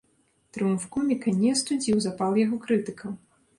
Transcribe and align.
Трыумф 0.57 0.87
коміка 0.95 1.35
не 1.43 1.53
астудзіў 1.57 2.01
запал 2.09 2.43
яго 2.45 2.61
крытыкаў. 2.67 3.17